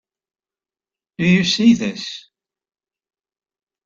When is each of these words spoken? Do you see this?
Do 1.19 1.27
you 1.27 1.43
see 1.43 1.75
this? 1.75 2.29